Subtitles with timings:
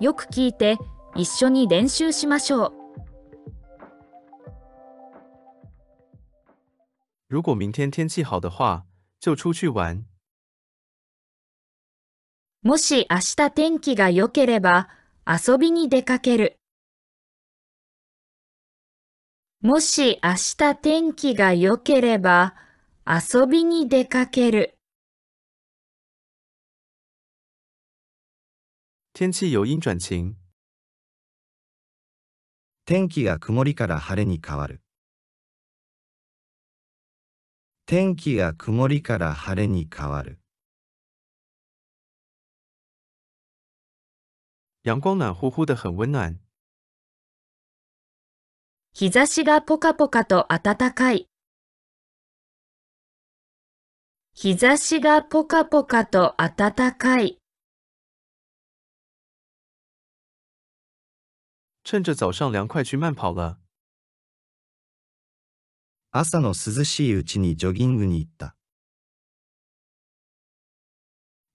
[0.00, 0.78] よく聞いて
[1.16, 2.72] 一緒に練習しましょう。
[7.28, 8.84] 如果明天天气好的话，
[9.20, 10.04] 就出去玩。
[12.62, 14.88] もし明日天気が良ければ
[15.26, 16.58] 遊びに出かける。
[19.60, 22.54] もし明日天気が良ければ
[23.04, 24.77] 遊びに出かける。
[29.20, 30.36] 天气由阴转晴。
[32.84, 34.80] 天気が曇りから晴れに変わる。
[37.84, 40.38] 天気が曇りから晴れに変わる。
[44.84, 46.38] 阳光暖乎乎的，很温暖。
[48.92, 51.28] 日差しがポカポカと暖かい。
[54.32, 57.37] 日差しがポカポカと暖かい。
[61.90, 63.62] 趁着早上凉快去慢跑了。
[66.10, 68.54] 朝の涼しいうちにジョギングに行った。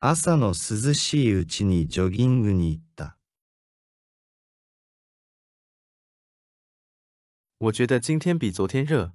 [0.00, 3.16] 朝の涼しいうちにジョギングに行った。
[7.58, 9.12] 我觉得今天比昨天热。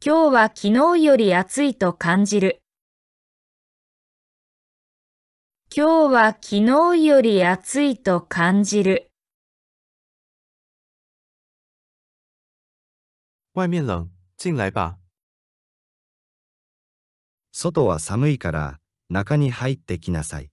[0.00, 2.61] 今日は昨日より暑いと感じる。
[5.74, 6.56] 今日は昨
[6.96, 9.10] 日より暑いと感じる。
[13.54, 14.98] 外面冷，进来吧。
[17.52, 20.50] 外は寒いから中に入ってきなさい。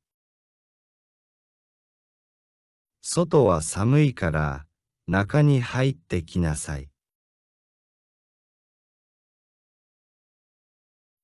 [3.02, 4.68] 外は寒いから
[5.06, 6.90] 中に入ってきなさい。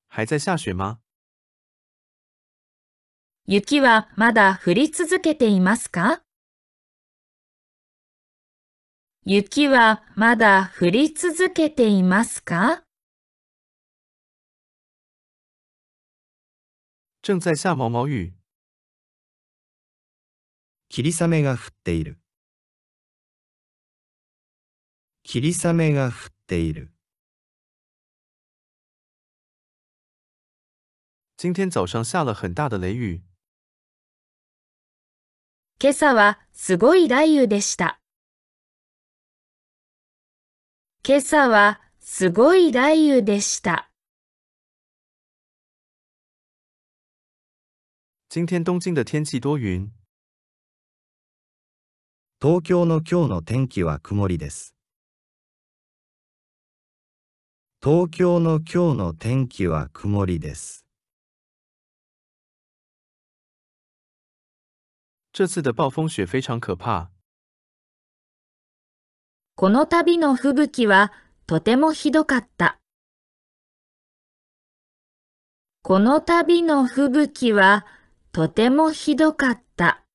[0.06, 0.98] 还在下雪吗？
[3.48, 6.20] 雪はまだ降り続けていますか？
[9.24, 12.82] 雪はまだ降り続けていますか？
[17.22, 18.32] 正在下毛毛雨。
[20.88, 22.18] 霧雨が降っている。
[25.22, 26.12] 霧雨が降っ
[26.48, 26.90] ている。
[31.36, 33.22] 今天早上下了很大的雷雨。
[35.78, 38.00] 今朝はすごい雷雨でした。
[41.06, 43.90] 今朝はすごい雷雨でした。
[48.30, 49.92] 今天东京的天气多云。
[52.40, 54.74] 東京の今日の天気は曇りです。
[57.84, 60.85] 東京の今日の天気は曇りです。
[65.36, 67.10] 这次的暴风雪非常可怕。
[69.54, 71.12] この度の吹雪は
[71.46, 72.80] とてもひどかった。
[75.82, 77.84] この度の吹雪は
[78.32, 80.06] とてもひどかった。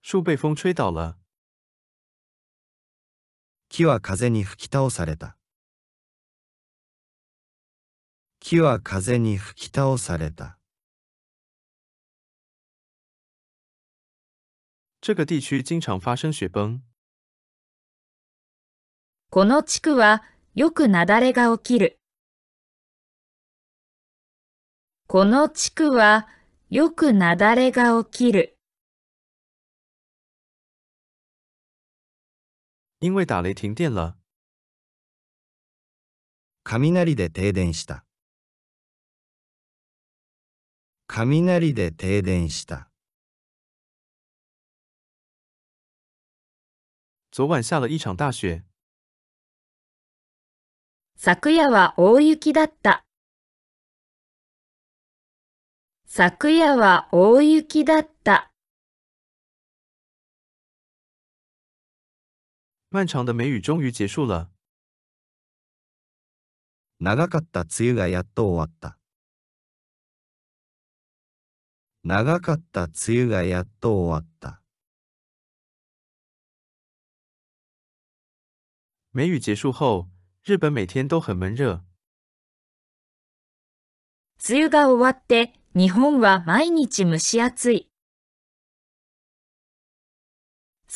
[0.00, 1.16] 树被风吹倒了。
[3.68, 5.36] 木は風に吹き倒された。
[8.38, 10.56] 木は風に吹き倒された。
[15.06, 16.80] 这个地区经常发生雪崩。
[19.28, 20.22] この地区は
[20.54, 22.00] よく雪崩が起きる。
[25.06, 26.26] この地区は
[26.70, 28.56] よく雪崩が起きる。
[33.00, 34.16] 因为打雷停电了。
[36.62, 38.06] 雷で停電した。
[41.06, 42.93] 雷で停電した。
[47.36, 48.62] 昨晚下了一场大雪。
[51.16, 53.04] 昨夜は大雪だった。
[56.06, 58.52] 昨夜は大雪だった。
[62.92, 64.52] 漫长的梅雨终于结束了。
[67.00, 68.96] 長かった梅雨がやっと終わった。
[72.04, 74.63] 長かった梅雨がやっと終わった。
[79.16, 80.08] 梅雨结束后，
[80.42, 81.84] 日本每天都很闷热。
[84.36, 87.88] 梅雨が終わって日本は毎日蒸し暑い。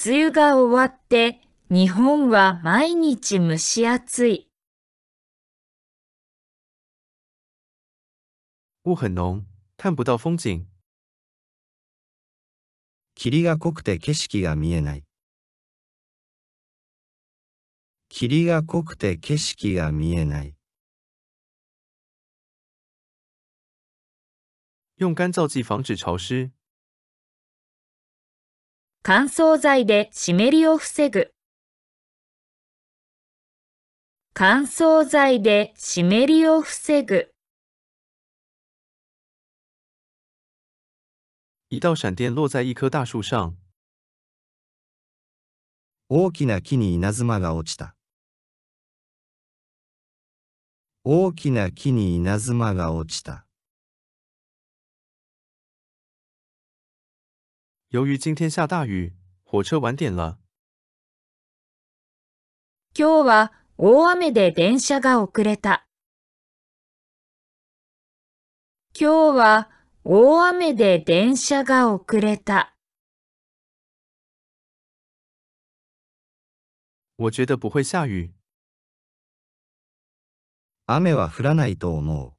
[0.04, 4.50] 梅雨が終わって日本は毎日蒸し暑い。
[8.82, 9.44] 雾很浓，
[9.76, 10.66] 看不到风景。
[13.14, 15.04] 霧が濃くて景色が見えない。
[18.20, 20.56] 霧が濃くて景色が見えない。
[24.96, 26.50] 用干燥剂防止潮湿。
[29.04, 31.32] 乾燥剤で湿りを防ぐ。
[34.34, 37.30] 乾燥剤で湿りを防ぐ。
[41.70, 43.54] 一道闪电落在一棵大树上。
[46.08, 47.94] 大きな木に稲妻が落ちた。
[51.04, 53.46] 大きな木に稲妻が落ちた。
[57.90, 59.12] 由于今天下大雨，
[59.44, 60.38] 火车晚点了。
[62.94, 65.86] 今日は大雨で電車が遅れた。
[68.92, 69.70] 今日は
[70.04, 72.74] 大雨で電車が遅れた。
[77.16, 78.37] 我觉得不会下雨。
[80.90, 82.32] 雨は降らないと思う。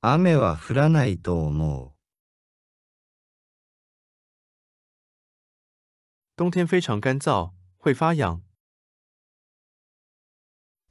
[0.00, 1.92] 雨は降らないと思う。
[6.36, 8.40] 冬天非常干燥，会发痒。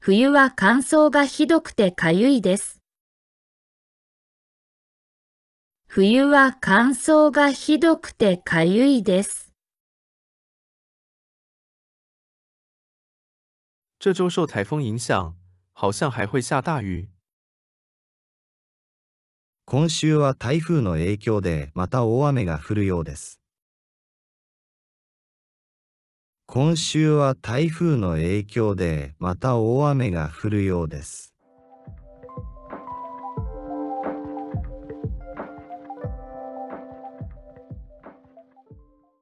[0.00, 2.80] 冬は乾燥がひどくてかゆいです。
[5.86, 9.45] 冬は乾燥がひどくてかゆいです。
[13.98, 15.34] 这周受台风影响，
[15.72, 17.08] 好像还会下大雨。
[19.64, 23.40] 今週は台風の影響でまた大雨が降るようです。
[26.46, 31.34] 今週は台風の影響でまた大雨が降るようです。